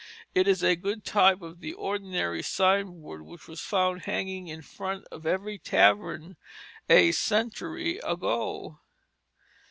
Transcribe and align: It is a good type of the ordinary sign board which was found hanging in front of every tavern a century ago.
It 0.33 0.47
is 0.47 0.63
a 0.63 0.75
good 0.75 1.05
type 1.05 1.43
of 1.43 1.59
the 1.59 1.73
ordinary 1.73 2.41
sign 2.41 3.01
board 3.03 3.21
which 3.21 3.47
was 3.47 3.61
found 3.61 4.05
hanging 4.05 4.47
in 4.47 4.63
front 4.63 5.05
of 5.11 5.27
every 5.27 5.59
tavern 5.59 6.37
a 6.89 7.11
century 7.11 7.99
ago. 7.99 8.79